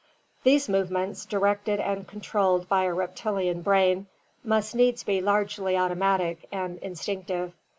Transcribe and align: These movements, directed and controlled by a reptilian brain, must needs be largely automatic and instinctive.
These 0.43 0.67
movements, 0.67 1.25
directed 1.27 1.79
and 1.79 2.07
controlled 2.07 2.67
by 2.67 2.85
a 2.85 2.91
reptilian 2.91 3.61
brain, 3.61 4.07
must 4.43 4.73
needs 4.73 5.03
be 5.03 5.21
largely 5.21 5.77
automatic 5.77 6.47
and 6.51 6.79
instinctive. 6.79 7.53